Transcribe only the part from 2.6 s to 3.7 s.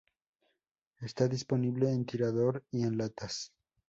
y en latas.